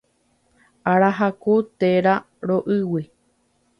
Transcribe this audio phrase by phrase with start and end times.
[0.93, 2.13] Arahaku térã
[2.53, 3.03] roʼýgui.